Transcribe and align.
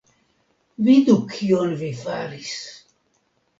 Vidu 0.87 1.15
kion 1.35 1.77
vi 1.83 1.93
faris! 2.01 2.57